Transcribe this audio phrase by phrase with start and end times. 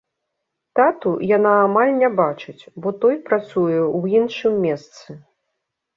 [0.79, 5.09] Тату яна амаль не бачыць, бо той працуе ў іншым месцы.